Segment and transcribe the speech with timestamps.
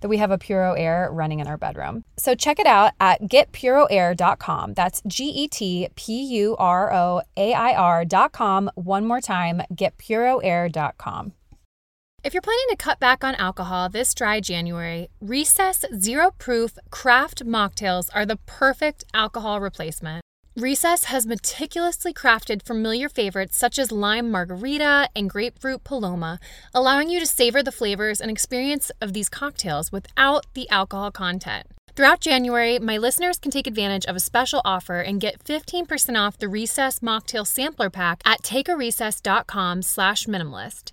[0.00, 2.04] that we have a Puro Air running in our bedroom.
[2.16, 4.74] So check it out at getpuroair.com.
[4.74, 8.70] That's G E T P U R O A I R.com.
[8.74, 11.32] One more time, getpuroair.com.
[12.22, 17.46] If you're planning to cut back on alcohol this dry January, Recess Zero Proof Craft
[17.46, 20.22] Mocktails are the perfect alcohol replacement.
[20.60, 26.38] Recess has meticulously crafted familiar favorites such as lime margarita and grapefruit paloma,
[26.74, 31.66] allowing you to savor the flavors and experience of these cocktails without the alcohol content.
[31.96, 36.36] Throughout January, my listeners can take advantage of a special offer and get 15% off
[36.36, 40.92] the Recess Mocktail Sampler Pack at takearecess.com slash minimalist.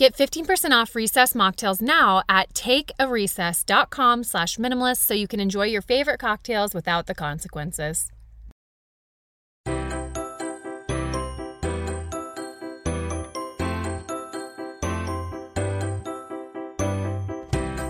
[0.00, 5.82] Get 15% off Recess mocktails now at takearecess.com slash minimalist so you can enjoy your
[5.82, 8.10] favorite cocktails without the consequences.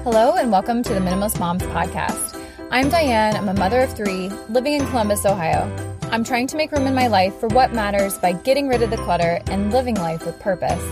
[0.03, 2.45] Hello and welcome to the Minimalist Moms podcast.
[2.73, 3.37] I'm Diane.
[3.37, 5.73] I'm a mother of three living in Columbus, Ohio.
[6.11, 8.91] I'm trying to make room in my life for what matters by getting rid of
[8.91, 10.83] the clutter and living life with purpose.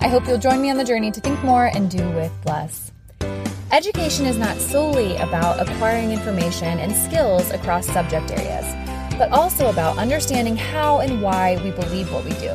[0.00, 2.92] I hope you'll join me on the journey to think more and do with less.
[3.72, 8.64] Education is not solely about acquiring information and skills across subject areas,
[9.18, 12.50] but also about understanding how and why we believe what we do.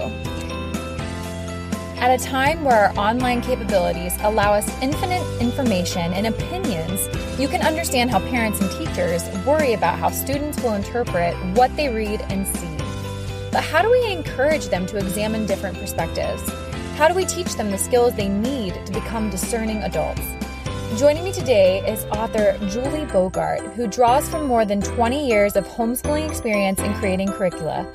[1.99, 7.61] At a time where our online capabilities allow us infinite information and opinions, you can
[7.61, 12.47] understand how parents and teachers worry about how students will interpret what they read and
[12.47, 12.77] see.
[13.51, 16.41] But how do we encourage them to examine different perspectives?
[16.95, 20.21] How do we teach them the skills they need to become discerning adults?
[20.95, 25.65] Joining me today is author Julie Bogart, who draws from more than 20 years of
[25.65, 27.91] homeschooling experience in creating curricula.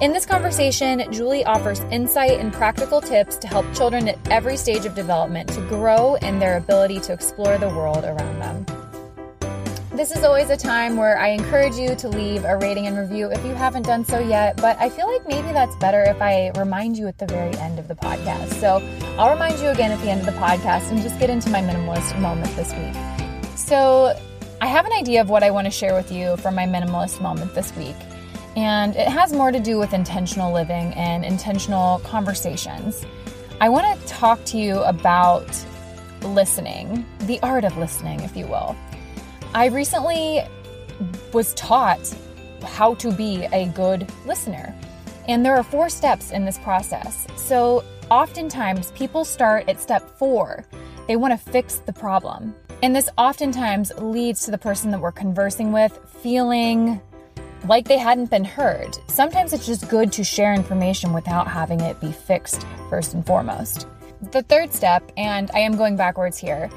[0.00, 4.84] In this conversation, Julie offers insight and practical tips to help children at every stage
[4.84, 8.79] of development to grow in their ability to explore the world around them.
[9.92, 13.28] This is always a time where I encourage you to leave a rating and review
[13.28, 16.52] if you haven't done so yet, but I feel like maybe that's better if I
[16.56, 18.54] remind you at the very end of the podcast.
[18.60, 18.80] So
[19.18, 21.60] I'll remind you again at the end of the podcast and just get into my
[21.60, 22.94] minimalist moment this week.
[23.56, 24.16] So
[24.60, 27.20] I have an idea of what I want to share with you from my minimalist
[27.20, 27.96] moment this week.
[28.54, 33.04] And it has more to do with intentional living and intentional conversations.
[33.60, 35.48] I want to talk to you about
[36.22, 38.76] listening, the art of listening, if you will.
[39.52, 40.44] I recently
[41.32, 42.14] was taught
[42.62, 44.72] how to be a good listener.
[45.26, 47.26] And there are four steps in this process.
[47.36, 50.64] So oftentimes people start at step four.
[51.08, 52.54] They want to fix the problem.
[52.84, 57.00] And this oftentimes leads to the person that we're conversing with feeling
[57.66, 58.96] like they hadn't been heard.
[59.08, 63.88] Sometimes it's just good to share information without having it be fixed first and foremost.
[64.30, 66.70] The third step, and I am going backwards here,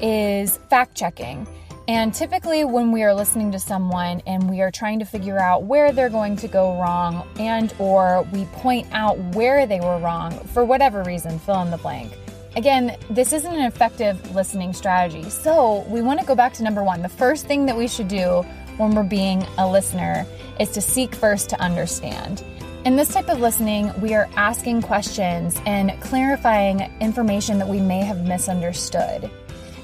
[0.00, 1.46] is fact checking.
[1.88, 5.62] And typically, when we are listening to someone and we are trying to figure out
[5.62, 10.38] where they're going to go wrong, and or we point out where they were wrong
[10.48, 12.12] for whatever reason, fill in the blank.
[12.56, 15.30] Again, this isn't an effective listening strategy.
[15.30, 17.00] So, we want to go back to number one.
[17.00, 18.44] The first thing that we should do
[18.76, 20.26] when we're being a listener
[20.60, 22.44] is to seek first to understand.
[22.84, 28.00] In this type of listening, we are asking questions and clarifying information that we may
[28.00, 29.30] have misunderstood.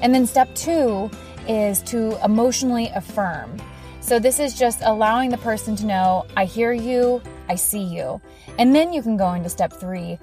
[0.03, 1.11] And then step two
[1.49, 3.57] is to emotionally affirm.
[4.01, 8.21] So, this is just allowing the person to know, I hear you, I see you.
[8.59, 10.19] And then you can go into step three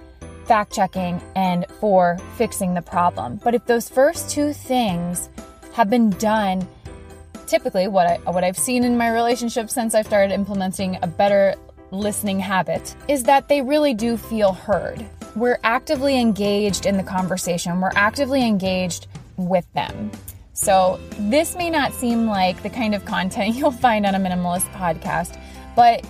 [0.45, 3.39] fact checking and for fixing the problem.
[3.43, 5.29] But if those first two things
[5.73, 6.67] have been done,
[7.47, 11.55] typically what I what I've seen in my relationship since I've started implementing a better
[11.91, 15.05] listening habit is that they really do feel heard.
[15.35, 17.79] We're actively engaged in the conversation.
[17.79, 19.07] We're actively engaged
[19.37, 20.11] with them.
[20.61, 24.71] So, this may not seem like the kind of content you'll find on a minimalist
[24.73, 25.41] podcast,
[25.75, 26.05] but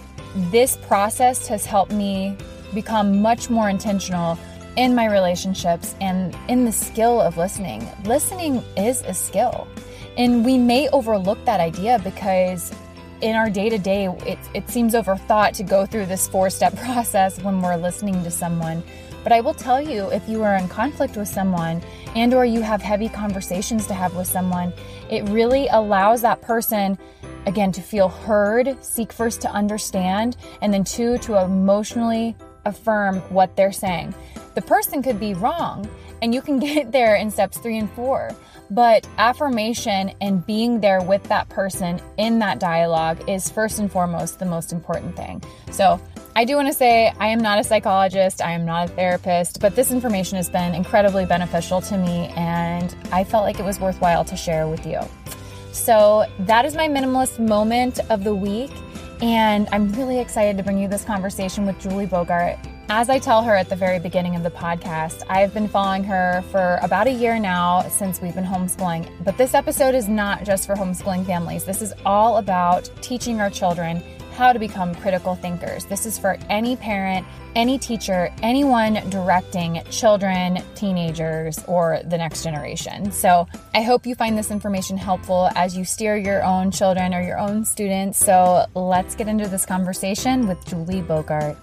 [0.52, 2.36] this process has helped me
[2.74, 4.38] become much more intentional
[4.76, 7.88] in my relationships and in the skill of listening.
[8.04, 9.70] Listening is a skill.
[10.18, 12.74] And we may overlook that idea because
[13.22, 14.08] in our day to day,
[14.54, 18.84] it seems overthought to go through this four step process when we're listening to someone.
[19.24, 21.82] But I will tell you, if you are in conflict with someone
[22.16, 24.74] and or you have heavy conversations to have with someone,
[25.10, 26.98] it really allows that person
[27.46, 32.36] again to feel heard, seek first to understand, and then two to emotionally
[32.66, 34.14] affirm what they're saying.
[34.56, 35.90] The person could be wrong,
[36.22, 38.36] and you can get there in steps 3 and 4.
[38.70, 44.40] But affirmation and being there with that person in that dialogue is first and foremost
[44.40, 45.44] the most important thing.
[45.72, 46.00] So,
[46.34, 49.60] I do want to say I am not a psychologist, I am not a therapist,
[49.60, 53.82] but this information has been incredibly beneficial to me and I felt like it was
[53.82, 55.02] worthwhile to share with you.
[55.74, 58.72] So, that is my minimalist moment of the week.
[59.22, 62.58] And I'm really excited to bring you this conversation with Julie Bogart.
[62.90, 66.44] As I tell her at the very beginning of the podcast, I've been following her
[66.50, 69.10] for about a year now since we've been homeschooling.
[69.24, 73.50] But this episode is not just for homeschooling families, this is all about teaching our
[73.50, 74.02] children
[74.32, 75.86] how to become critical thinkers.
[75.86, 77.26] This is for any parent,
[77.56, 83.12] any teacher, anyone directing children, teenagers, or the next generation.
[83.12, 87.22] So I hope you find this information helpful as you steer your own children or
[87.22, 88.20] your own students.
[88.20, 91.58] So let's get into this conversation with Julie Bogart.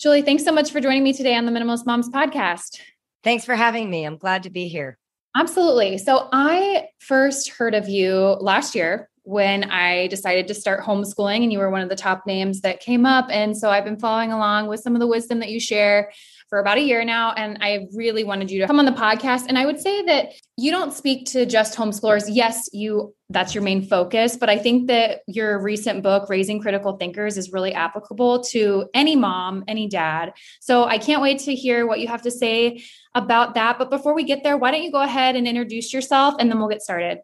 [0.00, 2.80] Julie, thanks so much for joining me today on the Minimalist Moms podcast.
[3.22, 4.04] Thanks for having me.
[4.04, 4.98] I'm glad to be here.
[5.36, 5.98] Absolutely.
[5.98, 11.52] So I first heard of you last year when I decided to start homeschooling, and
[11.52, 13.26] you were one of the top names that came up.
[13.30, 16.10] And so I've been following along with some of the wisdom that you share
[16.50, 17.32] for about a year now.
[17.32, 19.46] And I really wanted you to come on the podcast.
[19.48, 22.24] And I would say that you don't speak to just homeschoolers.
[22.28, 24.36] Yes, you that's your main focus.
[24.36, 29.14] But I think that your recent book, Raising Critical Thinkers, is really applicable to any
[29.14, 30.32] mom, any dad.
[30.60, 32.82] So I can't wait to hear what you have to say
[33.14, 33.78] about that.
[33.78, 36.58] But before we get there, why don't you go ahead and introduce yourself and then
[36.58, 37.20] we'll get started.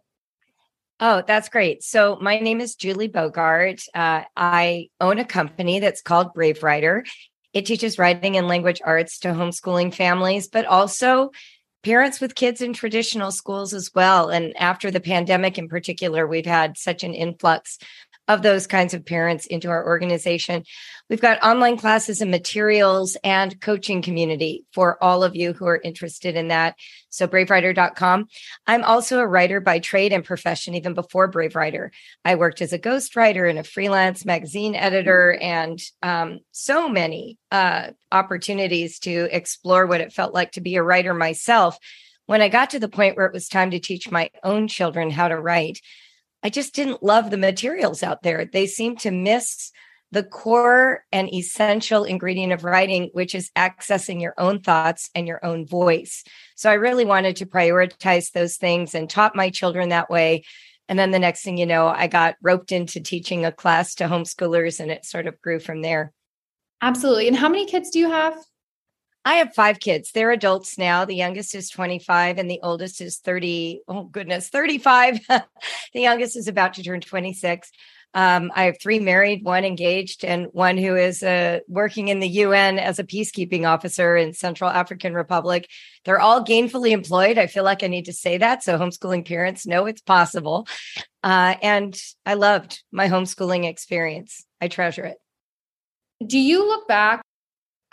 [0.99, 1.82] Oh, that's great.
[1.82, 3.82] So, my name is Julie Bogart.
[3.94, 7.05] Uh, I own a company that's called Brave Writer.
[7.56, 11.31] It teaches writing and language arts to homeschooling families, but also
[11.82, 14.29] parents with kids in traditional schools as well.
[14.29, 17.79] And after the pandemic in particular, we've had such an influx
[18.28, 20.64] of those kinds of parents into our organization.
[21.08, 25.81] We've got online classes and materials and coaching community for all of you who are
[25.81, 26.75] interested in that.
[27.08, 28.26] So bravewriter.com.
[28.67, 31.93] I'm also a writer by trade and profession even before Brave Writer.
[32.25, 37.90] I worked as a ghostwriter and a freelance magazine editor and um, so many uh,
[38.11, 41.79] opportunities to explore what it felt like to be a writer myself.
[42.26, 45.11] When I got to the point where it was time to teach my own children
[45.11, 45.81] how to write,
[46.42, 48.44] I just didn't love the materials out there.
[48.44, 49.72] They seemed to miss
[50.12, 55.44] the core and essential ingredient of writing, which is accessing your own thoughts and your
[55.44, 56.22] own voice.
[56.55, 60.44] So I really wanted to prioritize those things and taught my children that way.
[60.88, 64.05] And then the next thing you know, I got roped into teaching a class to
[64.05, 66.12] homeschoolers and it sort of grew from there.
[66.81, 67.26] Absolutely.
[67.26, 68.36] And how many kids do you have?
[69.26, 70.12] I have five kids.
[70.12, 71.04] They're adults now.
[71.04, 73.80] The youngest is 25 and the oldest is 30.
[73.88, 75.18] Oh, goodness, 35.
[75.28, 75.44] the
[75.94, 77.68] youngest is about to turn 26.
[78.14, 82.28] Um, I have three married, one engaged, and one who is uh, working in the
[82.28, 85.68] UN as a peacekeeping officer in Central African Republic.
[86.04, 87.36] They're all gainfully employed.
[87.36, 90.68] I feel like I need to say that so homeschooling parents know it's possible.
[91.24, 94.46] Uh, and I loved my homeschooling experience.
[94.60, 95.18] I treasure it.
[96.24, 97.25] Do you look back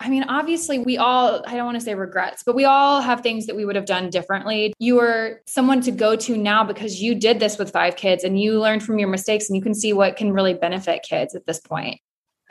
[0.03, 3.22] I mean, obviously, we all, I don't want to say regrets, but we all have
[3.22, 4.74] things that we would have done differently.
[4.77, 8.38] You are someone to go to now because you did this with five kids and
[8.38, 11.45] you learned from your mistakes and you can see what can really benefit kids at
[11.45, 12.01] this point.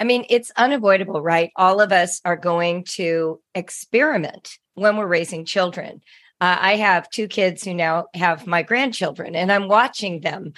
[0.00, 1.50] I mean, it's unavoidable, right?
[1.54, 6.00] All of us are going to experiment when we're raising children.
[6.40, 10.54] Uh, I have two kids who now have my grandchildren, and I'm watching them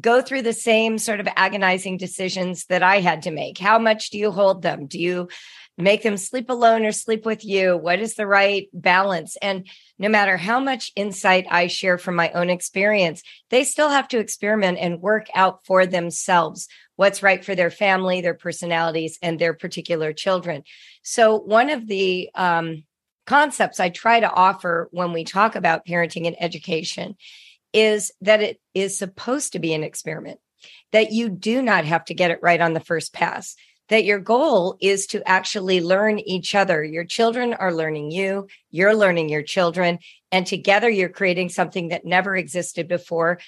[0.00, 3.58] go through the same sort of agonizing decisions that I had to make.
[3.58, 4.86] How much do you hold them?
[4.86, 5.28] Do you
[5.78, 7.76] make them sleep alone or sleep with you?
[7.76, 9.36] What is the right balance?
[9.40, 9.66] And
[9.98, 14.18] no matter how much insight I share from my own experience, they still have to
[14.18, 19.54] experiment and work out for themselves what's right for their family, their personalities, and their
[19.54, 20.62] particular children.
[21.02, 22.84] So, one of the um,
[23.26, 27.16] concepts I try to offer when we talk about parenting and education
[27.72, 30.38] is that it is supposed to be an experiment,
[30.92, 33.56] that you do not have to get it right on the first pass,
[33.88, 36.82] that your goal is to actually learn each other.
[36.82, 39.98] Your children are learning you, you're learning your children,
[40.30, 43.38] and together you're creating something that never existed before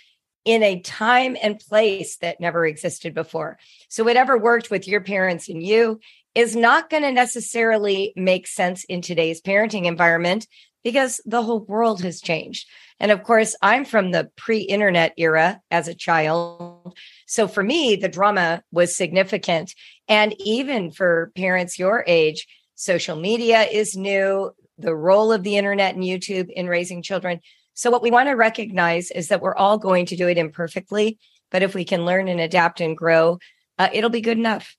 [0.44, 3.58] in a time and place that never existed before.
[3.88, 6.00] So, whatever worked with your parents and you
[6.34, 10.46] is not going to necessarily make sense in today's parenting environment
[10.84, 12.68] because the whole world has changed.
[13.00, 16.96] And of course, I'm from the pre internet era as a child.
[17.26, 19.74] So for me, the drama was significant.
[20.06, 25.94] And even for parents your age, social media is new, the role of the internet
[25.94, 27.40] and YouTube in raising children.
[27.74, 31.18] So, what we want to recognize is that we're all going to do it imperfectly.
[31.50, 33.38] But if we can learn and adapt and grow,
[33.78, 34.76] uh, it'll be good enough.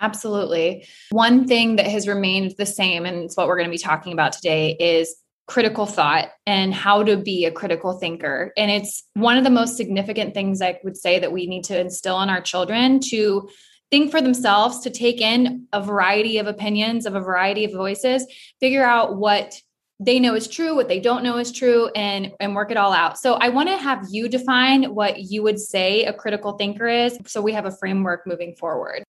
[0.00, 0.86] Absolutely.
[1.10, 4.12] One thing that has remained the same, and it's what we're going to be talking
[4.12, 5.14] about today, is
[5.46, 8.52] critical thought and how to be a critical thinker.
[8.56, 11.78] And it's one of the most significant things I would say that we need to
[11.78, 13.48] instill in our children to
[13.90, 18.26] think for themselves, to take in a variety of opinions, of a variety of voices,
[18.58, 19.54] figure out what
[20.00, 22.92] they know is true, what they don't know is true, and and work it all
[22.92, 23.18] out.
[23.18, 27.16] So I want to have you define what you would say a critical thinker is,
[27.26, 29.03] so we have a framework moving forward.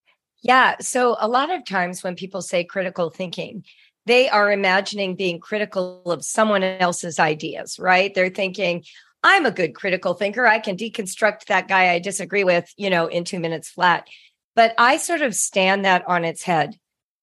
[0.46, 0.76] Yeah.
[0.80, 3.64] So a lot of times when people say critical thinking,
[4.06, 8.14] they are imagining being critical of someone else's ideas, right?
[8.14, 8.84] They're thinking,
[9.24, 10.46] I'm a good critical thinker.
[10.46, 14.06] I can deconstruct that guy I disagree with, you know, in two minutes flat.
[14.54, 16.78] But I sort of stand that on its head.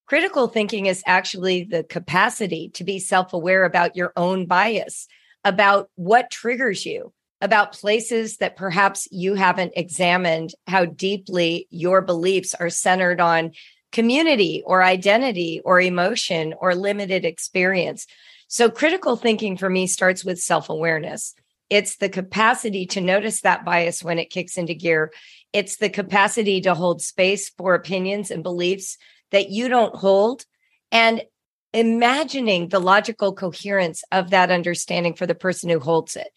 [0.05, 5.07] Critical thinking is actually the capacity to be self aware about your own bias,
[5.45, 12.55] about what triggers you, about places that perhaps you haven't examined how deeply your beliefs
[12.55, 13.51] are centered on
[13.91, 18.07] community or identity or emotion or limited experience.
[18.47, 21.35] So, critical thinking for me starts with self awareness.
[21.69, 25.11] It's the capacity to notice that bias when it kicks into gear.
[25.51, 28.97] It's the capacity to hold space for opinions and beliefs
[29.31, 30.45] that you don't hold
[30.93, 31.23] and
[31.73, 36.29] imagining the logical coherence of that understanding for the person who holds it.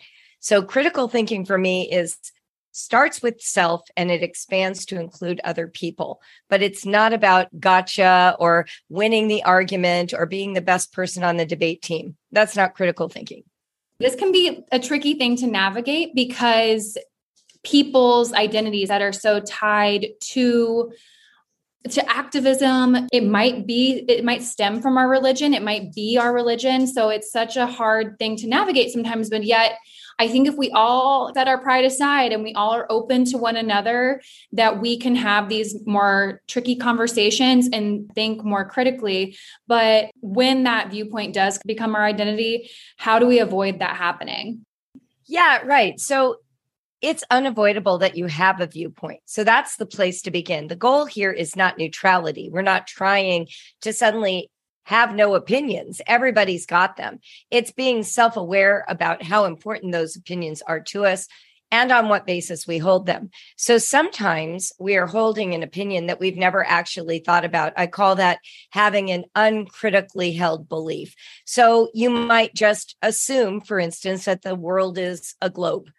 [0.46, 2.16] So critical thinking for me is
[2.70, 6.20] starts with self and it expands to include other people.
[6.48, 11.36] But it's not about gotcha or winning the argument or being the best person on
[11.36, 12.16] the debate team.
[12.30, 13.42] That's not critical thinking.
[13.98, 16.96] This can be a tricky thing to navigate because
[17.64, 20.92] people's identities that are so tied to
[21.90, 26.32] to activism it might be it might stem from our religion it might be our
[26.32, 29.76] religion so it's such a hard thing to navigate sometimes but yet
[30.18, 33.38] I think if we all set our pride aside and we all are open to
[33.38, 39.37] one another, that we can have these more tricky conversations and think more critically.
[39.66, 44.64] But when that viewpoint does become our identity, how do we avoid that happening?
[45.26, 46.00] Yeah, right.
[46.00, 46.37] So
[47.02, 49.20] it's unavoidable that you have a viewpoint.
[49.26, 50.68] So that's the place to begin.
[50.68, 52.49] The goal here is not neutrality.
[52.50, 53.49] We're not trying
[53.82, 54.50] to suddenly
[54.87, 56.00] have no opinions.
[56.07, 57.19] Everybody's got them.
[57.50, 61.26] It's being self aware about how important those opinions are to us
[61.73, 63.31] and on what basis we hold them.
[63.57, 67.73] So sometimes we are holding an opinion that we've never actually thought about.
[67.76, 68.38] I call that
[68.71, 71.16] having an uncritically held belief.
[71.45, 75.90] So you might just assume, for instance, that the world is a globe.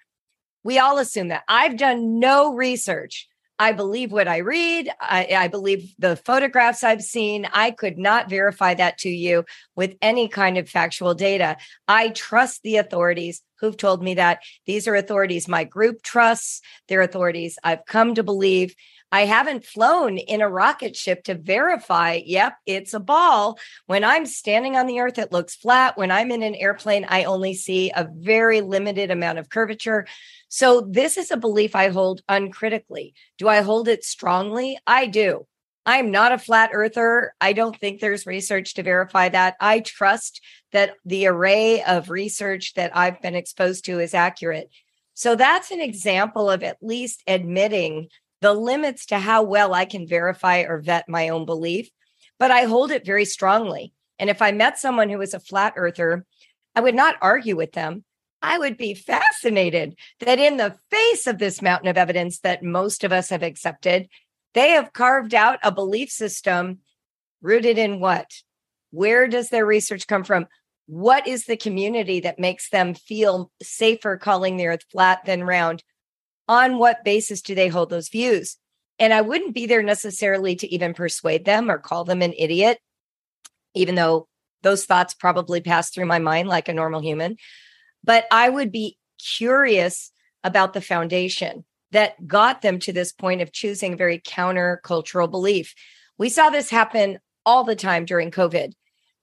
[0.63, 1.43] We all assume that.
[1.49, 3.27] I've done no research
[3.59, 4.89] I believe what I read.
[5.01, 7.47] I, I, believe the photographs I've seen.
[7.51, 9.45] I could not verify that to you
[9.75, 11.57] with any kind of factual data.
[11.87, 14.39] I trust the authorities who've told me that.
[14.65, 16.61] These are authorities my group trusts.
[16.87, 18.75] They're authorities I've come to believe.
[19.11, 23.57] I haven't flown in a rocket ship to verify, yep, it's a ball.
[23.85, 25.97] When I'm standing on the earth, it looks flat.
[25.97, 30.07] When I'm in an airplane, I only see a very limited amount of curvature.
[30.49, 33.13] So this is a belief I hold uncritically.
[33.37, 34.77] Do I hold it strongly?
[34.85, 35.47] I do.
[35.85, 37.33] I'm not a flat earther.
[37.39, 39.55] I don't think there's research to verify that.
[39.61, 40.41] I trust
[40.73, 44.69] that the array of research that I've been exposed to is accurate.
[45.13, 48.09] So that's an example of at least admitting
[48.41, 51.89] the limits to how well I can verify or vet my own belief,
[52.39, 53.93] but I hold it very strongly.
[54.19, 56.25] And if I met someone who was a flat earther,
[56.75, 58.03] I would not argue with them.
[58.41, 63.03] I would be fascinated that in the face of this mountain of evidence that most
[63.03, 64.07] of us have accepted,
[64.53, 66.79] they have carved out a belief system
[67.41, 68.31] Rooted in what?
[68.91, 70.47] Where does their research come from?
[70.87, 75.83] What is the community that makes them feel safer calling the earth flat than round?
[76.47, 78.57] On what basis do they hold those views?
[78.99, 82.79] And I wouldn't be there necessarily to even persuade them or call them an idiot,
[83.73, 84.27] even though
[84.63, 87.37] those thoughts probably pass through my mind like a normal human.
[88.03, 90.11] But I would be curious
[90.43, 95.73] about the foundation that got them to this point of choosing very countercultural belief.
[96.17, 98.73] We saw this happen all the time during COVID.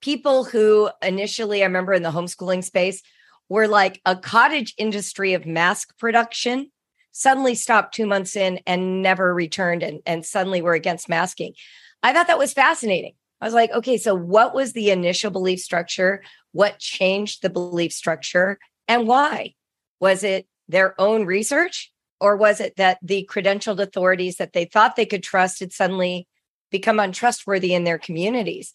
[0.01, 3.03] People who initially, I remember in the homeschooling space,
[3.49, 6.71] were like a cottage industry of mask production,
[7.15, 11.55] suddenly stopped two months in and never returned and, and suddenly were against masking.
[12.03, 13.15] I thought that was fascinating.
[13.41, 16.23] I was like, okay, so what was the initial belief structure?
[16.53, 19.55] What changed the belief structure and why?
[20.01, 21.93] Was it their own research?
[22.21, 26.27] Or was it that the credentialed authorities that they thought they could trust had suddenly
[26.71, 28.73] become untrustworthy in their communities?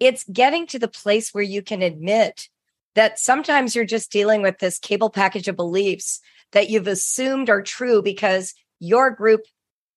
[0.00, 2.48] It's getting to the place where you can admit
[2.94, 6.20] that sometimes you're just dealing with this cable package of beliefs
[6.52, 9.42] that you've assumed are true because your group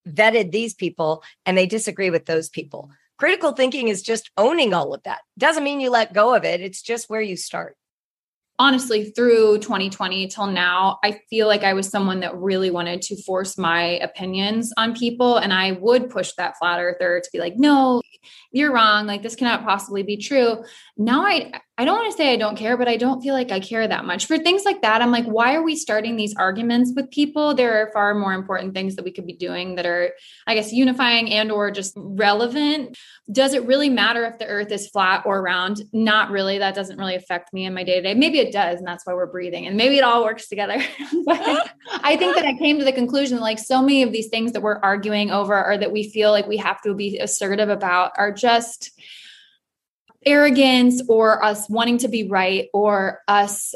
[0.07, 2.89] vetted these people and they disagree with those people.
[3.17, 5.21] Critical thinking is just owning all of that.
[5.37, 7.77] Doesn't mean you let go of it, it's just where you start
[8.57, 13.21] honestly through 2020 till now i feel like i was someone that really wanted to
[13.23, 17.57] force my opinions on people and i would push that flat earther to be like
[17.57, 18.01] no
[18.51, 20.63] you're wrong like this cannot possibly be true
[20.97, 23.51] now i i don't want to say i don't care but i don't feel like
[23.51, 24.25] i care that much.
[24.25, 27.53] For things like that i'm like why are we starting these arguments with people?
[27.53, 30.11] There are far more important things that we could be doing that are
[30.47, 32.97] i guess unifying and or just relevant.
[33.31, 35.83] Does it really matter if the earth is flat or round?
[35.91, 36.59] Not really.
[36.59, 39.05] That doesn't really affect me in my day to day maybe it does and that's
[39.05, 40.75] why we're breathing and maybe it all works together.
[41.27, 44.61] I think that i came to the conclusion like so many of these things that
[44.61, 48.31] we're arguing over or that we feel like we have to be assertive about are
[48.31, 48.91] just
[50.25, 53.73] arrogance or us wanting to be right or us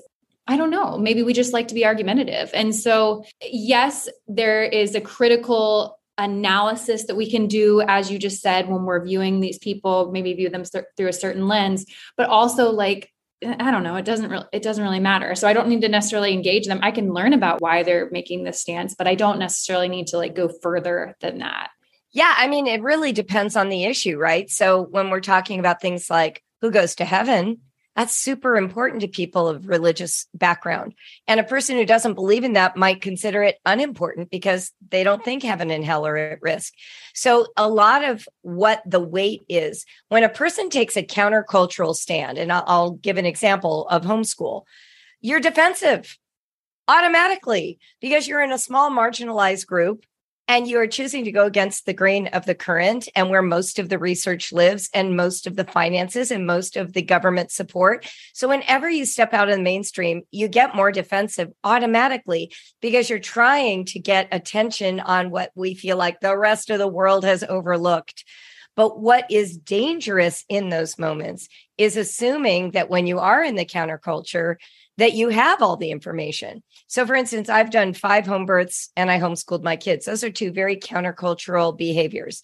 [0.49, 0.97] I don't know.
[0.97, 2.49] Maybe we just like to be argumentative.
[2.55, 8.41] And so, yes, there is a critical analysis that we can do, as you just
[8.41, 11.85] said, when we're viewing these people, maybe view them through a certain lens,
[12.17, 13.11] but also like,
[13.45, 15.35] I don't know, it doesn't really, it doesn't really matter.
[15.35, 16.79] So I don't need to necessarily engage them.
[16.81, 20.17] I can learn about why they're making this stance, but I don't necessarily need to
[20.17, 21.69] like go further than that.
[22.11, 24.49] Yeah, I mean, it really depends on the issue, right?
[24.49, 27.59] So when we're talking about things like who goes to heaven,
[27.95, 30.93] that's super important to people of religious background.
[31.27, 35.23] And a person who doesn't believe in that might consider it unimportant because they don't
[35.25, 36.73] think heaven and hell are at risk.
[37.13, 42.37] So, a lot of what the weight is when a person takes a countercultural stand,
[42.37, 44.63] and I'll, give an example of homeschool,
[45.19, 46.17] you're defensive
[46.87, 50.05] automatically because you're in a small marginalized group
[50.49, 53.77] and you are choosing to go against the grain of the current and where most
[53.77, 58.11] of the research lives and most of the finances and most of the government support.
[58.33, 63.19] So whenever you step out of the mainstream, you get more defensive automatically because you're
[63.19, 67.43] trying to get attention on what we feel like the rest of the world has
[67.43, 68.25] overlooked.
[68.75, 73.65] But what is dangerous in those moments is assuming that when you are in the
[73.65, 74.55] counterculture,
[74.99, 76.61] that you have all the information.
[76.87, 80.05] So, for instance, I've done five home births and I homeschooled my kids.
[80.05, 82.43] Those are two very countercultural behaviors.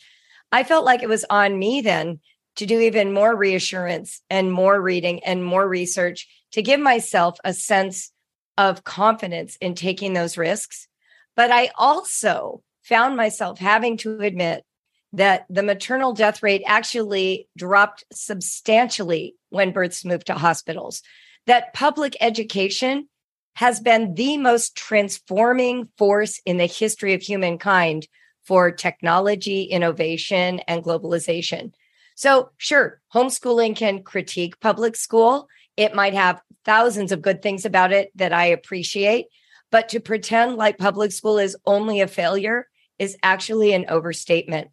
[0.54, 2.22] I felt like it was on me then
[2.56, 7.54] to do even more reassurance and more reading and more research to give myself a
[7.54, 8.14] sense
[8.58, 10.88] of confidence in taking those risks.
[11.36, 14.64] But I also found myself having to admit
[15.12, 21.02] that the maternal death rate actually dropped substantially when births moved to hospitals
[21.48, 23.08] that public education
[23.56, 28.08] has been the most transforming force in the history of humankind
[28.44, 31.74] for technology, innovation, and globalization.
[32.16, 35.48] So, sure, homeschooling can critique public school.
[35.78, 39.28] It might have thousands of good things about it that I appreciate,
[39.72, 42.68] but to pretend like public school is only a failure
[43.00, 44.70] is actually an overstatement.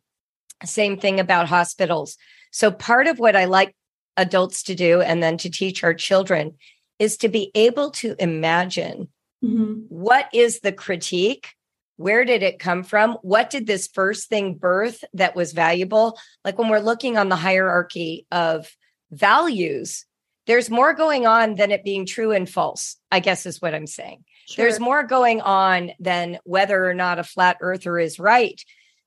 [0.65, 2.17] Same thing about hospitals.
[2.53, 3.75] So, part of what I like
[4.16, 6.55] adults to do and then to teach our children
[6.98, 9.09] is to be able to imagine
[9.44, 9.72] mm-hmm.
[9.88, 11.48] what is the critique?
[11.96, 13.18] Where did it come from?
[13.22, 16.18] What did this first thing birth that was valuable?
[16.44, 18.68] Like when we're looking on the hierarchy of
[19.12, 20.07] values
[20.46, 23.87] there's more going on than it being true and false i guess is what i'm
[23.87, 24.25] saying.
[24.46, 24.64] Sure.
[24.64, 28.61] there's more going on than whether or not a flat earther is right.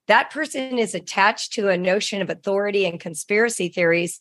[0.08, 4.20] That person is attached to a notion of authority and conspiracy theories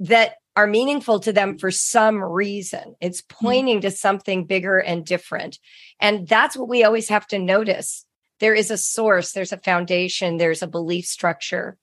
[0.00, 2.94] that are meaningful to them for some reason.
[3.00, 3.46] It's hmm.
[3.46, 5.58] pointing to something bigger and different.
[6.00, 8.04] And that's what we always have to notice.
[8.40, 11.78] There is a source, there's a foundation, there's a belief structure.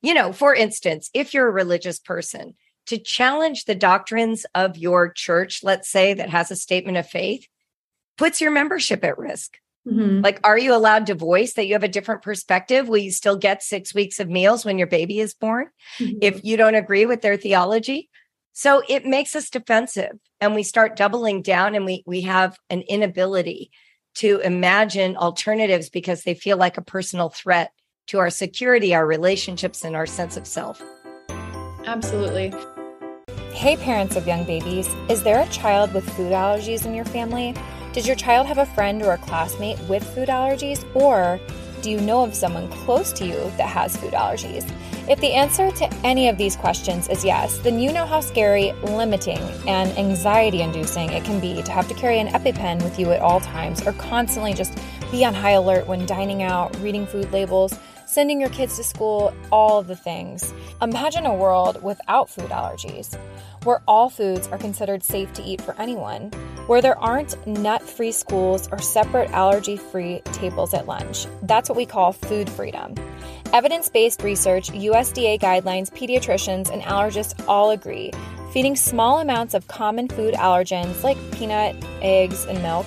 [0.00, 2.54] You know, for instance, if you're a religious person,
[2.86, 7.46] to challenge the doctrines of your church, let's say that has a statement of faith,
[8.18, 9.58] puts your membership at risk.
[9.86, 10.20] Mm-hmm.
[10.20, 12.88] Like, are you allowed to voice that you have a different perspective?
[12.88, 15.68] Will you still get six weeks of meals when your baby is born
[15.98, 16.18] mm-hmm.
[16.20, 18.08] if you don't agree with their theology?
[18.52, 22.82] So it makes us defensive and we start doubling down and we, we have an
[22.82, 23.70] inability
[24.16, 27.72] to imagine alternatives because they feel like a personal threat
[28.08, 30.82] to our security, our relationships, and our sense of self.
[31.86, 32.52] Absolutely.
[33.52, 37.54] Hey, parents of young babies, is there a child with food allergies in your family?
[37.92, 40.82] Did your child have a friend or a classmate with food allergies?
[40.96, 41.38] Or
[41.82, 44.66] do you know of someone close to you that has food allergies?
[45.10, 48.72] If the answer to any of these questions is yes, then you know how scary,
[48.82, 53.10] limiting, and anxiety inducing it can be to have to carry an EpiPen with you
[53.10, 54.78] at all times or constantly just
[55.10, 57.78] be on high alert when dining out, reading food labels
[58.12, 60.52] sending your kids to school, all the things.
[60.82, 63.18] Imagine a world without food allergies,
[63.64, 66.30] where all foods are considered safe to eat for anyone,
[66.66, 71.26] where there aren't nut free schools or separate allergy free tables at lunch.
[71.42, 72.94] That's what we call food freedom.
[73.52, 78.12] Evidence based research, USDA guidelines, pediatricians, and allergists all agree
[78.52, 82.84] feeding small amounts of common food allergens like peanut, eggs, and milk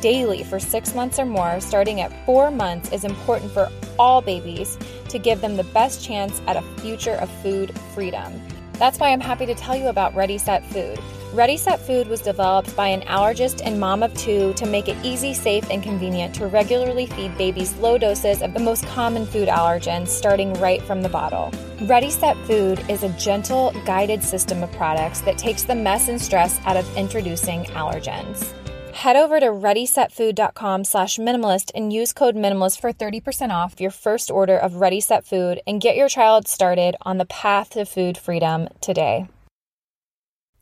[0.00, 4.76] daily for six months or more, starting at four months, is important for all babies
[5.08, 8.40] to give them the best chance at a future of food freedom.
[8.74, 10.98] That's why I'm happy to tell you about Ready Set Food.
[11.32, 15.02] Ready Set Food was developed by an allergist and mom of two to make it
[15.02, 19.48] easy, safe, and convenient to regularly feed babies low doses of the most common food
[19.48, 21.50] allergens starting right from the bottle.
[21.84, 26.20] Ready Set Food is a gentle, guided system of products that takes the mess and
[26.20, 28.52] stress out of introducing allergens.
[28.92, 34.30] Head over to readysetfood.com slash minimalist and use code minimalist for 30% off your first
[34.30, 38.18] order of Ready Set Food and get your child started on the path to food
[38.18, 39.28] freedom today.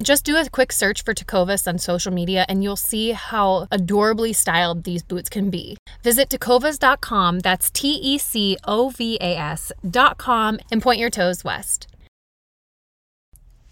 [0.00, 4.32] Just do a quick search for Tecovas on social media and you'll see how adorably
[4.32, 5.76] styled these boots can be.
[6.04, 11.88] Visit tecovas.com, that's T E C O V A S.com, and point your toes west.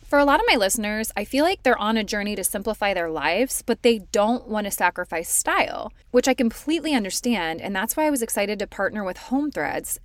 [0.03, 2.95] For a lot of my listeners, I feel like they're on a journey to simplify
[2.95, 7.61] their lives, but they don't want to sacrifice style, which I completely understand.
[7.61, 9.99] And that's why I was excited to partner with Home Threads.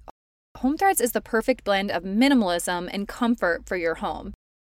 [0.58, 4.34] Home Threads is the perfect blend of minimalism and comfort for your home.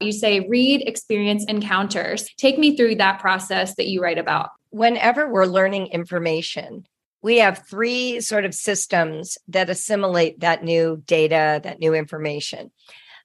[0.00, 2.28] You say read, experience, encounters.
[2.36, 4.50] Take me through that process that you write about.
[4.70, 6.86] Whenever we're learning information,
[7.22, 12.70] we have three sort of systems that assimilate that new data, that new information.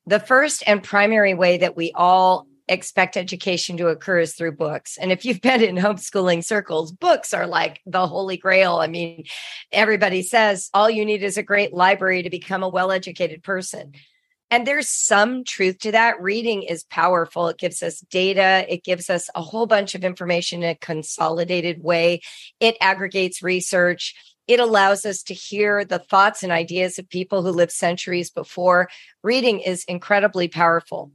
[0.06, 4.98] The first and primary way that we all expect education to occur is through books.
[4.98, 8.78] And if you've been in homeschooling circles, books are like the holy grail.
[8.78, 9.26] I mean,
[9.72, 13.94] everybody says all you need is a great library to become a well educated person.
[14.52, 16.22] And there's some truth to that.
[16.22, 17.50] Reading is powerful.
[17.50, 21.84] It gives us data, it gives us a whole bunch of information in a consolidated
[21.84, 22.22] way,
[22.60, 24.16] it aggregates research.
[24.48, 28.90] It allows us to hear the thoughts and ideas of people who lived centuries before.
[29.22, 31.12] Reading is incredibly powerful,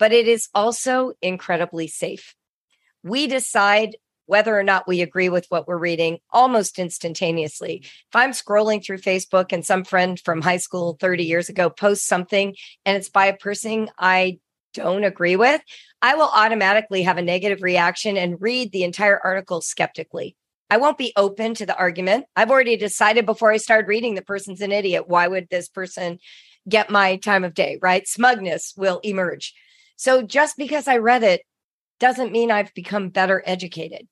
[0.00, 2.34] but it is also incredibly safe.
[3.04, 3.96] We decide
[4.32, 7.82] whether or not we agree with what we're reading almost instantaneously.
[7.84, 12.06] If I'm scrolling through Facebook and some friend from high school 30 years ago posts
[12.06, 14.38] something and it's by a person I
[14.72, 15.60] don't agree with,
[16.00, 20.34] I will automatically have a negative reaction and read the entire article skeptically.
[20.70, 22.24] I won't be open to the argument.
[22.34, 25.08] I've already decided before I start reading the person's an idiot.
[25.08, 26.20] Why would this person
[26.66, 28.08] get my time of day, right?
[28.08, 29.52] Smugness will emerge.
[29.96, 31.42] So just because I read it
[32.00, 34.08] doesn't mean I've become better educated.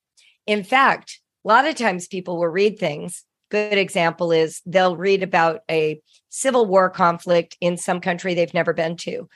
[0.51, 3.23] In fact, a lot of times people will read things.
[3.53, 8.73] Good example is they'll read about a civil war conflict in some country they've never
[8.73, 9.29] been to,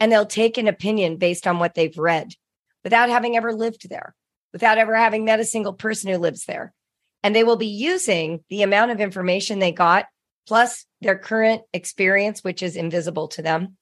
[0.00, 2.32] and they'll take an opinion based on what they've read
[2.84, 4.14] without having ever lived there,
[4.54, 6.72] without ever having met a single person who lives there.
[7.22, 10.06] And they will be using the amount of information they got
[10.46, 13.76] plus their current experience, which is invisible to them,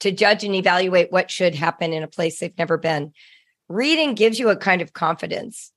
[0.00, 3.12] to judge and evaluate what should happen in a place they've never been.
[3.68, 5.70] Reading gives you a kind of confidence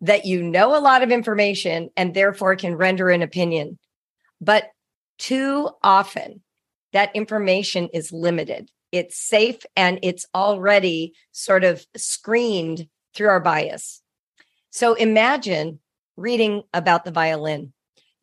[0.00, 3.78] that you know a lot of information and therefore can render an opinion.
[4.40, 4.70] But
[5.18, 6.42] too often,
[6.92, 8.70] that information is limited.
[8.92, 14.02] It's safe and it's already sort of screened through our bias.
[14.70, 15.80] So imagine
[16.16, 17.72] reading about the violin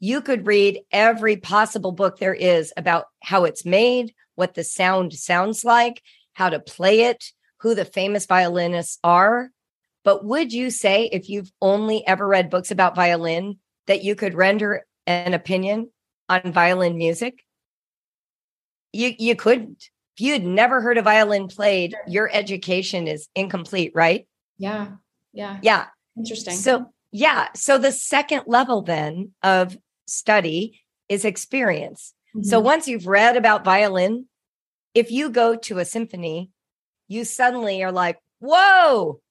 [0.04, 5.14] you could read every possible book there is about how it's made, what the sound
[5.14, 6.02] sounds like,
[6.34, 9.52] how to play it, who the famous violinists are.
[10.04, 14.34] But would you say, if you've only ever read books about violin, that you could
[14.34, 15.90] render an opinion
[16.28, 17.46] on violin music?
[18.94, 19.90] You you couldn't.
[20.18, 24.28] If you had never heard a violin played, your education is incomplete, right?
[24.58, 24.88] Yeah.
[25.34, 25.60] Yeah.
[25.62, 25.86] Yeah.
[26.18, 26.56] Interesting.
[26.56, 27.48] So yeah.
[27.56, 32.14] So the second level then of study is experience.
[32.36, 32.48] Mm-hmm.
[32.48, 34.26] So once you've read about violin,
[34.94, 36.52] if you go to a symphony,
[37.08, 39.22] you suddenly are like, whoa,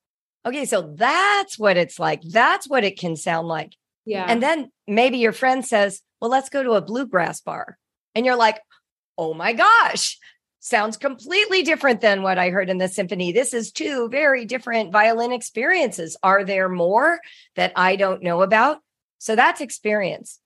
[0.47, 2.23] okay, so that's what it's like.
[2.23, 3.75] That's what it can sound like.
[4.05, 4.25] Yeah.
[4.27, 7.79] And then maybe your friend says, well, let's go to a bluegrass bar.
[8.15, 8.61] And you're like,
[9.17, 10.19] oh my gosh,
[10.61, 13.33] sounds completely different than what I heard in the symphony.
[13.33, 16.17] This is two very different violin experiences.
[16.23, 17.21] Are there more
[17.57, 18.79] that I don't know about?
[19.19, 20.41] So that's experience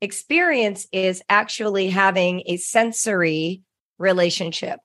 [0.00, 3.62] experience is actually having a sensory
[3.98, 4.80] relationship,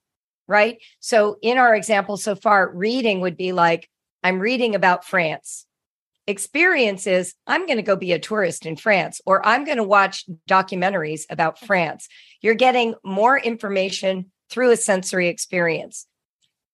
[0.46, 0.78] right?
[1.00, 3.88] So, in our example so far, reading would be like,
[4.26, 5.66] I'm reading about France.
[6.26, 9.84] Experience is, I'm going to go be a tourist in France, or I'm going to
[9.84, 12.08] watch documentaries about France.
[12.40, 16.08] You're getting more information through a sensory experience.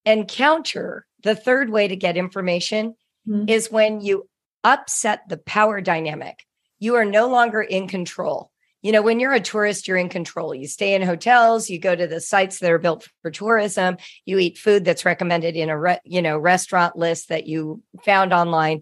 [0.03, 2.95] Encounter, the third way to get information,
[3.27, 3.47] mm-hmm.
[3.47, 4.27] is when you
[4.63, 6.47] upset the power dynamic
[6.79, 8.51] you are no longer in control.
[8.83, 10.53] You know, when you're a tourist, you're in control.
[10.53, 14.37] You stay in hotels, you go to the sites that are built for tourism, you
[14.37, 18.81] eat food that's recommended in a re- you know restaurant list that you found online.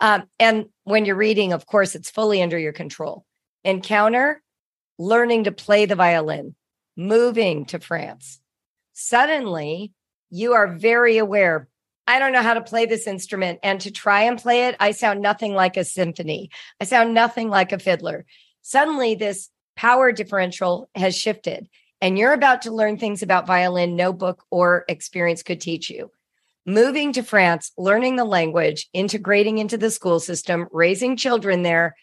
[0.00, 3.24] Um, and when you're reading, of course, it's fully under your control.
[3.64, 4.42] Encounter,
[4.98, 6.54] learning to play the violin,
[6.96, 8.40] moving to France.
[8.92, 9.92] Suddenly,
[10.28, 11.68] you are very aware
[12.08, 13.58] I don't know how to play this instrument.
[13.62, 16.50] And to try and play it, I sound nothing like a symphony.
[16.80, 18.24] I sound nothing like a fiddler.
[18.68, 21.68] Suddenly, this power differential has shifted,
[22.00, 26.10] and you're about to learn things about violin no book or experience could teach you.
[26.66, 31.94] Moving to France, learning the language, integrating into the school system, raising children there,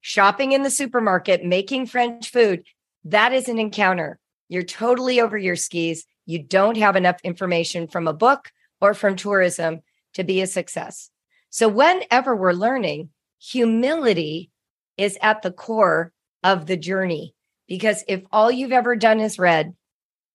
[0.00, 2.64] shopping in the supermarket, making French food,
[3.04, 4.18] that is an encounter.
[4.48, 6.04] You're totally over your skis.
[6.26, 8.50] You don't have enough information from a book
[8.80, 9.82] or from tourism
[10.14, 11.10] to be a success.
[11.50, 14.50] So, whenever we're learning, humility
[14.98, 17.34] is at the core of the journey.
[17.66, 19.74] Because if all you've ever done is read,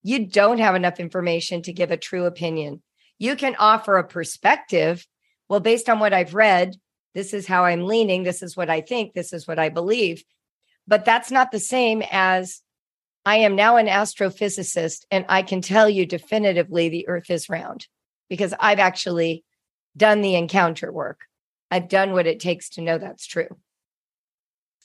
[0.02, 2.82] you don't have enough information to give a true opinion.
[3.19, 5.06] You can offer a perspective.
[5.49, 6.76] Well, based on what I've read,
[7.13, 8.23] this is how I'm leaning.
[8.23, 9.13] This is what I think.
[9.13, 10.23] This is what I believe.
[10.88, 12.62] But that's not the same as
[13.26, 17.88] I am now an astrophysicist and I can tell you definitively the earth is round
[18.30, 19.45] because I've actually
[19.95, 21.21] done the encounter work.
[21.71, 23.47] I've done what it takes to know that's true.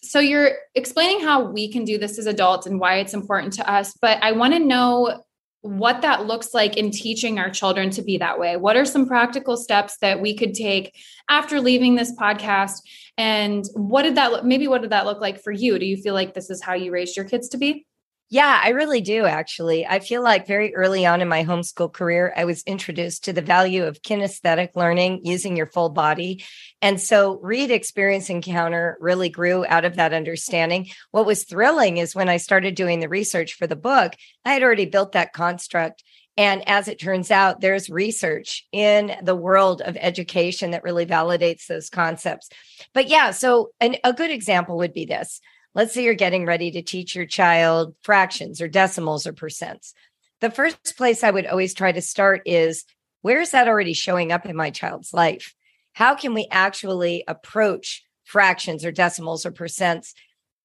[0.03, 3.71] So you're explaining how we can do this as adults and why it's important to
[3.71, 5.23] us, but I want to know
[5.63, 8.57] what that looks like in teaching our children to be that way.
[8.57, 10.97] What are some practical steps that we could take
[11.29, 12.79] after leaving this podcast?
[13.17, 15.79] And what did that look, maybe what did that look like for you?
[15.81, 17.88] Do you feel like this is how you raised your kids to be?
[18.31, 19.87] Yeah, I really do actually.
[19.87, 23.41] I feel like very early on in my homeschool career, I was introduced to the
[23.41, 26.45] value of kinesthetic learning using your full body.
[26.83, 30.89] And so Read Experience Encounter really grew out of that understanding.
[31.11, 34.13] What was thrilling is when I started doing the research for the book,
[34.45, 36.03] I had already built that construct
[36.39, 41.67] And as it turns out, there's research in the world of education that really validates
[41.67, 42.49] those concepts.
[42.95, 45.41] But yeah, so an, a good example would be this.
[45.79, 49.93] Let's say you're getting ready to teach your child fractions or decimals or percents.
[50.41, 52.85] The first place I would always try to start is
[53.23, 55.55] where is that already showing up in my child's life?
[55.93, 60.15] How can we actually approach fractions or decimals or percents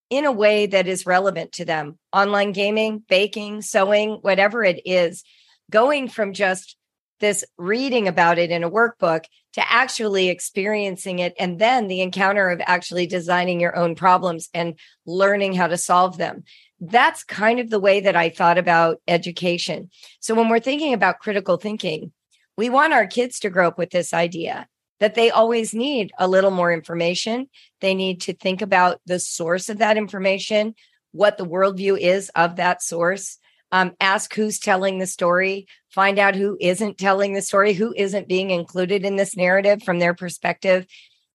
[0.09, 1.99] in a way that is relevant to them?
[2.11, 5.23] Online gaming, baking, sewing, whatever it is
[5.69, 6.75] going from just
[7.23, 12.49] this reading about it in a workbook to actually experiencing it and then the encounter
[12.49, 16.43] of actually designing your own problems and learning how to solve them.
[16.81, 19.89] That's kind of the way that I thought about education.
[20.19, 22.11] So when we're thinking about critical thinking,
[22.57, 24.67] we want our kids to grow up with this idea
[24.99, 27.47] that they always need a little more information.
[27.79, 30.75] They need to think about the source of that information,
[31.13, 33.37] what the worldview is of that source,
[33.71, 38.27] um, ask who's telling the story, find out who isn't telling the story, who isn't
[38.27, 40.85] being included in this narrative from their perspective,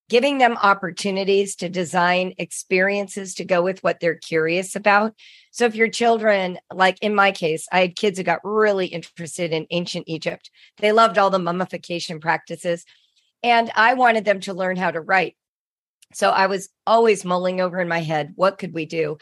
[0.08, 5.14] giving them opportunities to design experiences to go with what they're curious about.
[5.50, 9.52] So, if your children, like in my case, I had kids who got really interested
[9.52, 12.84] in ancient Egypt, they loved all the mummification practices.
[13.42, 15.36] And I wanted them to learn how to write.
[16.12, 19.18] So I was always mulling over in my head, what could we do?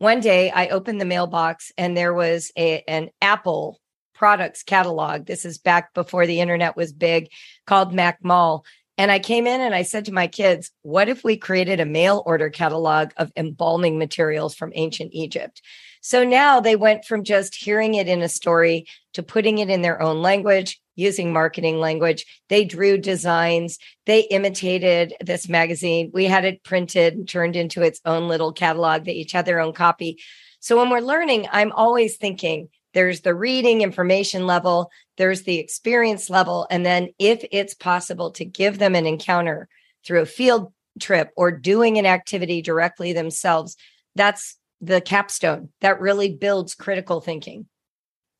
[0.00, 3.78] one day I opened the mailbox and there was a, an Apple
[4.20, 5.24] products catalog.
[5.24, 7.30] This is back before the internet was big
[7.64, 8.66] called Mac Mall.
[8.98, 11.86] And I came in and I said to my kids, what if we created a
[11.86, 15.62] mail order catalog of embalming materials from ancient Egypt?
[16.02, 19.80] So now they went from just hearing it in a story to putting it in
[19.80, 22.26] their own language, using marketing language.
[22.50, 23.78] They drew designs.
[24.04, 26.10] They imitated this magazine.
[26.12, 29.06] We had it printed and turned into its own little catalog.
[29.06, 30.18] They each had their own copy.
[30.60, 36.30] So when we're learning, I'm always thinking there's the reading information level, there's the experience
[36.30, 36.66] level.
[36.70, 39.68] And then if it's possible to give them an encounter
[40.04, 43.76] through a field trip or doing an activity directly themselves,
[44.14, 47.66] that's the capstone that really builds critical thinking.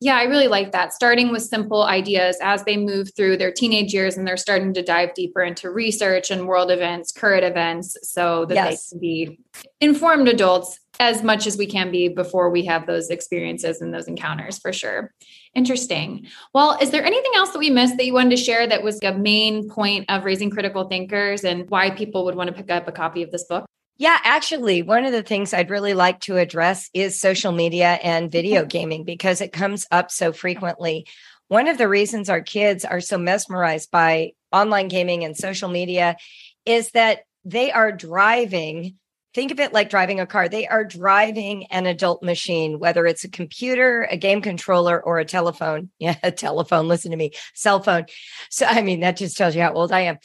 [0.03, 0.93] Yeah, I really like that.
[0.93, 4.81] Starting with simple ideas as they move through their teenage years and they're starting to
[4.81, 8.89] dive deeper into research and world events, current events, so that yes.
[8.89, 9.39] they can be
[9.79, 14.07] informed adults as much as we can be before we have those experiences and those
[14.07, 15.13] encounters for sure.
[15.53, 16.25] Interesting.
[16.51, 18.99] Well, is there anything else that we missed that you wanted to share that was
[19.03, 22.87] a main point of raising critical thinkers and why people would want to pick up
[22.87, 23.65] a copy of this book?
[24.01, 28.25] Yeah, actually, one of the things I'd really like to address is social media and
[28.25, 28.31] mm-hmm.
[28.31, 31.05] video gaming because it comes up so frequently.
[31.49, 36.17] One of the reasons our kids are so mesmerized by online gaming and social media
[36.65, 38.95] is that they are driving.
[39.35, 40.49] Think of it like driving a car.
[40.49, 45.25] They are driving an adult machine, whether it's a computer, a game controller, or a
[45.25, 45.91] telephone.
[45.99, 46.87] Yeah, a telephone.
[46.87, 48.07] Listen to me, cell phone.
[48.49, 50.17] So, I mean, that just tells you how old I am.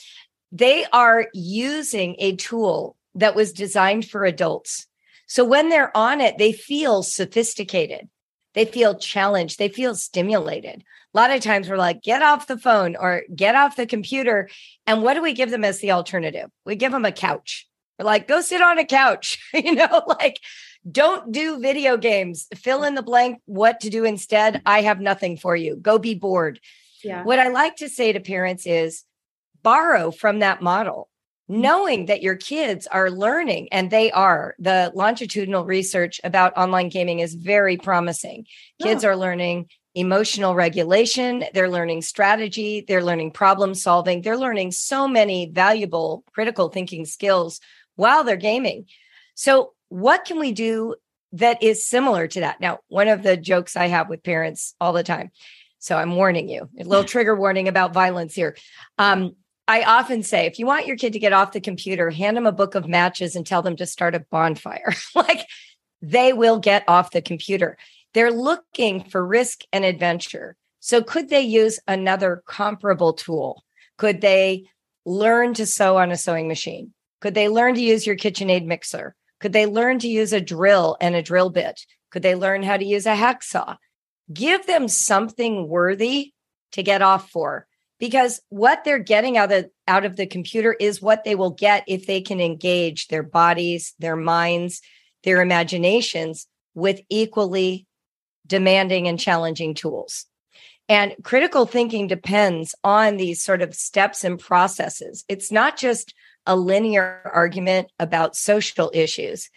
[0.51, 4.87] They are using a tool that was designed for adults.
[5.27, 8.09] So when they're on it, they feel sophisticated.
[8.55, 9.59] They feel challenged.
[9.59, 10.85] They feel stimulated.
[11.15, 14.49] A lot of times we're like, get off the phone or get off the computer.
[14.87, 16.51] And what do we give them as the alternative?
[16.65, 17.67] We give them a couch.
[17.99, 20.39] We're like, go sit on a couch, you know, like
[20.91, 22.47] don't do video games.
[22.55, 24.63] Fill in the blank what to do instead.
[24.65, 25.77] I have nothing for you.
[25.77, 26.61] Go be bored.
[27.03, 27.25] Yeah.
[27.25, 29.05] What I like to say to parents is
[29.63, 31.09] borrow from that model
[31.49, 34.55] knowing that your kids are learning and they are.
[34.59, 38.47] The longitudinal research about online gaming is very promising.
[38.83, 45.09] Kids are learning emotional regulation they're learning strategy they're learning problem solving they're learning so
[45.09, 47.61] many valuable critical thinking skills
[47.95, 48.85] while they're gaming.
[49.35, 50.97] So what can we do
[51.33, 52.61] that is similar to that?
[52.61, 55.31] Now one of the jokes i have with parents all the time
[55.79, 58.55] so i'm warning you a little trigger warning about violence here.
[58.99, 59.35] Um,
[59.69, 62.47] I often say, if you want your kid to get off the computer, hand them
[62.47, 64.95] a book of matches and tell them to start a bonfire.
[65.15, 65.47] like
[66.01, 67.77] they will get off the computer.
[68.15, 70.57] They're looking for risk and adventure.
[70.81, 73.65] So, could they use another comparable tool?
[73.99, 74.67] Could they
[75.05, 76.93] learn to sew on a sewing machine?
[77.21, 79.17] Could they learn to use your KitchenAid mixer?
[79.41, 81.81] Could they learn to use a drill and a drill bit?
[82.11, 83.77] Could they learn how to use a hacksaw?
[84.33, 86.33] Give them something worthy
[86.73, 87.67] to get off for
[87.99, 91.85] because what they're getting out of out of the computer is what they will get
[91.87, 94.83] if they can engage their bodies, their minds,
[95.25, 97.87] their imaginations with equally
[98.47, 100.27] demanding and challenging tools.
[100.89, 105.25] And critical thinking depends on these sort of steps and processes.
[105.29, 106.15] It's not just
[106.47, 109.51] a linear argument about social issues.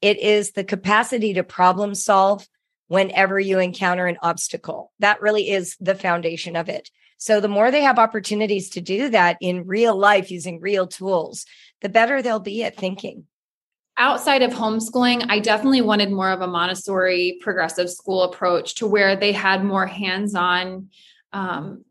[0.00, 2.48] It is the capacity to problem solve
[2.88, 4.92] whenever you encounter an obstacle.
[4.98, 6.90] That really is the foundation of it.
[7.22, 11.46] So the more they have opportunities to do that in real life using real tools,
[11.80, 13.26] the better they'll be at thinking
[13.96, 19.14] outside of homeschooling, I definitely wanted more of a Montessori progressive school approach to where
[19.14, 20.88] they had more hands on.
[21.32, 21.84] Um,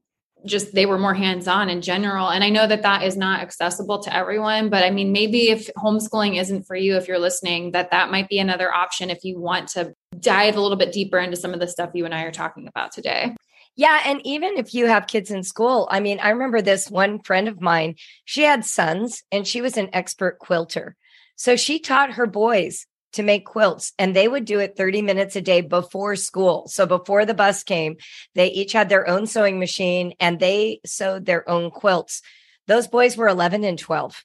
[0.44, 2.30] just they were more hands on in general.
[2.30, 5.70] And I know that that is not accessible to everyone, but I mean, maybe if
[5.78, 9.40] homeschooling isn't for you, if you're listening, that that might be another option if you
[9.40, 12.24] want to dive a little bit deeper into some of the stuff you and I
[12.24, 13.36] are talking about today.
[13.76, 14.02] Yeah.
[14.06, 17.48] And even if you have kids in school, I mean, I remember this one friend
[17.48, 17.96] of mine,
[18.26, 20.96] she had sons and she was an expert quilter.
[21.36, 25.36] So she taught her boys to make quilts and they would do it 30 minutes
[25.36, 26.68] a day before school.
[26.68, 27.98] So before the bus came,
[28.36, 32.22] they each had their own sewing machine and they sewed their own quilts.
[32.68, 34.24] Those boys were 11 and 12.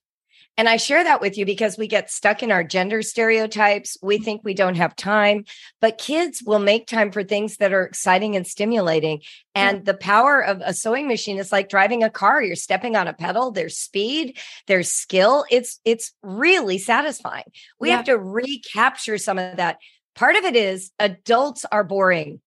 [0.59, 3.99] And I share that with you because we get stuck in our gender stereotypes.
[4.03, 4.25] We mm-hmm.
[4.25, 5.45] think we don't have time,
[5.81, 9.21] but kids will make time for things that are exciting and stimulating.
[9.55, 12.43] And the power of a sewing machine is like driving a car.
[12.43, 13.51] You're stepping on a pedal.
[13.51, 15.45] There's speed, there's skill.
[15.51, 17.45] It's it's really satisfying.
[17.79, 17.97] We yeah.
[17.97, 19.79] have to recapture some of that.
[20.15, 22.41] Part of it is adults are boring.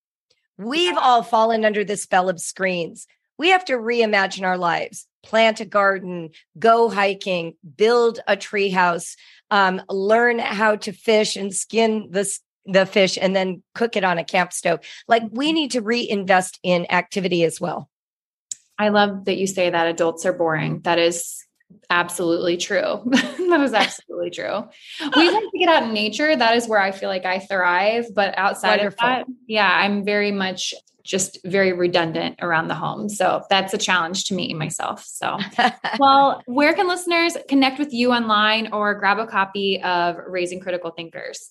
[0.58, 3.08] We've all fallen under the spell of screens.
[3.38, 9.16] We have to reimagine our lives plant a garden, go hiking, build a treehouse,
[9.52, 12.30] um, learn how to fish and skin the
[12.66, 14.80] the fish and then cook it on a camp stove.
[15.08, 15.56] Like we mm-hmm.
[15.56, 17.90] need to reinvest in activity as well.
[18.78, 20.82] I love that you say that adults are boring.
[20.82, 21.44] That is
[21.90, 23.02] absolutely true.
[23.06, 24.68] that is absolutely true.
[25.16, 26.36] We like to get out in nature.
[26.36, 28.08] That is where I feel like I thrive.
[28.14, 29.08] But outside Wonderful.
[29.08, 30.74] of that, yeah, I'm very much
[31.10, 33.10] just very redundant around the home.
[33.10, 35.04] So that's a challenge to me and myself.
[35.04, 35.40] So,
[36.00, 40.92] well, where can listeners connect with you online or grab a copy of Raising Critical
[40.92, 41.50] Thinkers?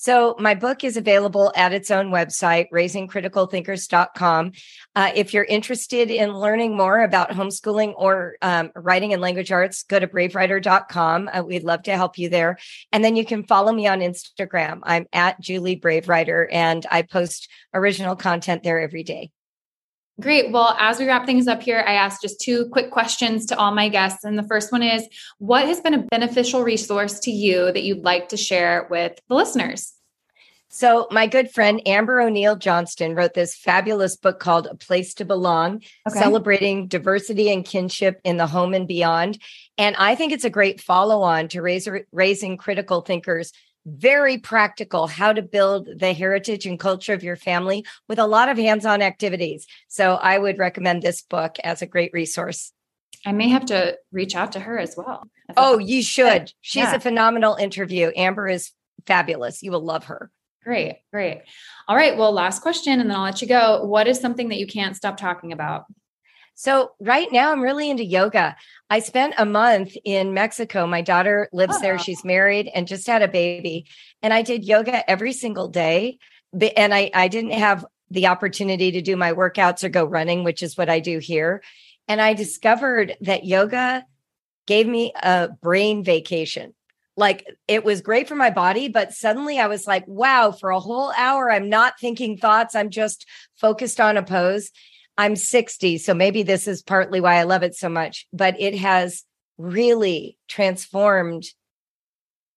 [0.00, 4.52] So, my book is available at its own website, raisingcriticalthinkers.com.
[4.96, 9.82] Uh, if you're interested in learning more about homeschooling or um, writing and language arts,
[9.82, 11.28] go to bravewriter.com.
[11.30, 12.56] Uh, we'd love to help you there.
[12.92, 14.80] And then you can follow me on Instagram.
[14.84, 19.30] I'm at Julie Bravewriter, and I post original content there every day.
[20.20, 20.52] Great.
[20.52, 23.72] Well, as we wrap things up here, I asked just two quick questions to all
[23.72, 24.22] my guests.
[24.22, 25.08] And the first one is
[25.38, 29.34] What has been a beneficial resource to you that you'd like to share with the
[29.34, 29.94] listeners?
[30.72, 35.24] So, my good friend Amber O'Neal Johnston wrote this fabulous book called A Place to
[35.24, 36.20] Belong, okay.
[36.20, 39.38] celebrating diversity and kinship in the home and beyond.
[39.78, 43.52] And I think it's a great follow on to raise, raising critical thinkers
[43.86, 48.48] very practical how to build the heritage and culture of your family with a lot
[48.48, 49.66] of hands on activities.
[49.88, 52.72] So I would recommend this book as a great resource.
[53.26, 55.28] I may have to reach out to her as well.
[55.56, 56.52] Oh, you should.
[56.60, 56.94] She's yeah.
[56.94, 58.10] a phenomenal interview.
[58.16, 58.72] Amber is
[59.06, 59.62] fabulous.
[59.62, 60.30] You will love her.
[60.62, 61.42] Great, great.
[61.88, 62.16] All right.
[62.16, 63.84] Well, last question, and then I'll let you go.
[63.84, 65.84] What is something that you can't stop talking about?
[66.60, 68.54] So right now I'm really into yoga.
[68.90, 70.86] I spent a month in Mexico.
[70.86, 71.80] My daughter lives oh.
[71.80, 71.94] there.
[71.94, 71.96] Ah.
[71.96, 73.86] She's married and just had a baby.
[74.20, 76.18] And I did yoga every single day.
[76.76, 80.62] And I, I didn't have the opportunity to do my workouts or go running, which
[80.62, 81.62] is what I do here.
[82.08, 84.04] And I discovered that yoga
[84.66, 86.74] gave me a brain vacation.
[87.16, 90.78] Like it was great for my body, but suddenly I was like, wow, for a
[90.78, 92.74] whole hour, I'm not thinking thoughts.
[92.74, 93.24] I'm just
[93.56, 94.70] focused on a pose.
[95.20, 98.74] I'm 60, so maybe this is partly why I love it so much, but it
[98.76, 99.24] has
[99.58, 101.44] really transformed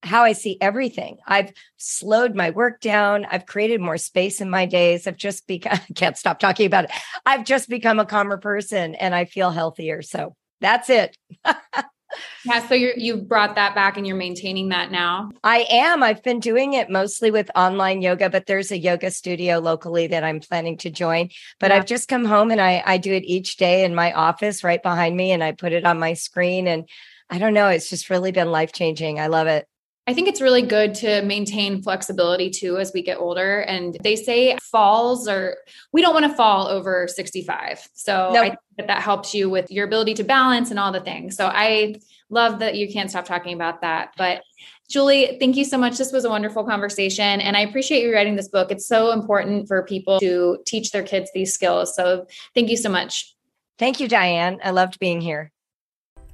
[0.01, 1.17] how I see everything.
[1.27, 3.25] I've slowed my work down.
[3.25, 5.07] I've created more space in my days.
[5.07, 6.91] I've just become, I can't stop talking about it.
[7.25, 10.01] I've just become a calmer person and I feel healthier.
[10.01, 11.17] So that's it.
[12.45, 15.31] Yeah, so you you've brought that back and you're maintaining that now.
[15.43, 16.03] I am.
[16.03, 20.23] I've been doing it mostly with online yoga, but there's a yoga studio locally that
[20.23, 21.29] I'm planning to join.
[21.59, 21.77] But yeah.
[21.77, 24.81] I've just come home and I I do it each day in my office right
[24.81, 26.87] behind me and I put it on my screen and
[27.29, 29.19] I don't know, it's just really been life-changing.
[29.19, 29.67] I love it.
[30.05, 33.61] I think it's really good to maintain flexibility too as we get older.
[33.61, 35.57] And they say falls or
[35.93, 37.87] we don't want to fall over 65.
[37.93, 38.43] So nope.
[38.43, 41.37] I think that that helps you with your ability to balance and all the things.
[41.37, 41.95] So I
[42.29, 44.13] love that you can't stop talking about that.
[44.17, 44.43] But
[44.89, 45.97] Julie, thank you so much.
[45.97, 47.39] This was a wonderful conversation.
[47.39, 48.71] And I appreciate you writing this book.
[48.71, 51.95] It's so important for people to teach their kids these skills.
[51.95, 53.33] So thank you so much.
[53.79, 54.59] Thank you, Diane.
[54.61, 55.52] I loved being here.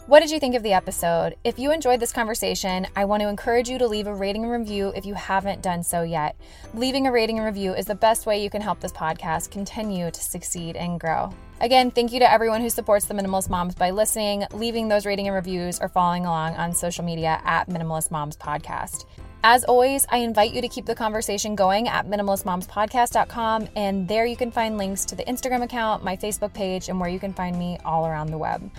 [0.10, 1.36] What did you think of the episode?
[1.44, 4.52] If you enjoyed this conversation, I want to encourage you to leave a rating and
[4.52, 6.36] review if you haven't done so yet.
[6.74, 10.10] Leaving a rating and review is the best way you can help this podcast continue
[10.10, 11.32] to succeed and grow.
[11.62, 15.28] Again, thank you to everyone who supports the Minimalist Moms by listening, leaving those rating
[15.28, 19.06] and reviews, or following along on social media at Minimalist Moms Podcast.
[19.44, 24.36] As always, I invite you to keep the conversation going at minimalistmomspodcast.com, and there you
[24.36, 27.60] can find links to the Instagram account, my Facebook page, and where you can find
[27.60, 28.72] me all around the web.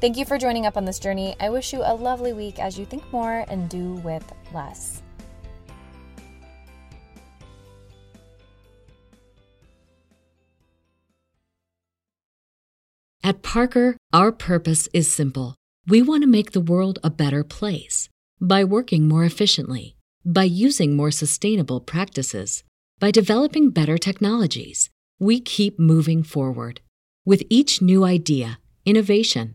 [0.00, 1.34] Thank you for joining up on this journey.
[1.40, 5.02] I wish you a lovely week as you think more and do with less.
[13.22, 15.56] At Parker, our purpose is simple.
[15.86, 18.08] We want to make the world a better place
[18.40, 22.64] by working more efficiently by using more sustainable practices,
[22.98, 24.90] by developing better technologies,
[25.20, 26.80] we keep moving forward.
[27.24, 29.54] With each new idea, innovation,